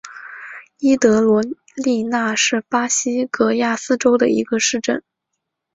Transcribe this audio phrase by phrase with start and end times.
[0.79, 1.43] 伊德罗
[1.75, 5.03] 利纳是巴西戈亚斯州的一个市镇。